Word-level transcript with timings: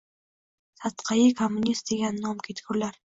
Sadqai 0.83 1.27
kommunist 1.43 1.93
degan 1.93 2.19
nom 2.25 2.43
ketgurlar. 2.49 2.99